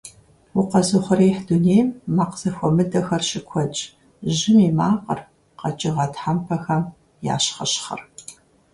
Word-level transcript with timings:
Укъэзыухъуреихь 0.59 1.41
дунейм 1.47 1.87
макъ 2.15 2.35
зэхуэмыдэхэр 2.39 3.23
щыкуэдщ: 3.29 3.77
жьым 4.35 4.57
и 4.67 4.69
макъыр, 4.77 5.19
къэкӀыгъэ 5.59 6.05
тхьэмпэхэм 6.13 6.83
я 7.33 7.35
щхъыщхъыр. 7.43 8.01